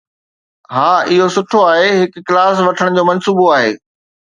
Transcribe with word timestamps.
ها، 0.73 0.87
اهو 1.09 1.27
سٺو 1.35 1.59
آهي. 1.71 1.87
هڪ 2.01 2.13
ڪلاس 2.27 2.55
وٺڻ 2.67 2.87
جو 2.97 3.03
منصوبو 3.09 3.45
آهي؟ 3.59 3.71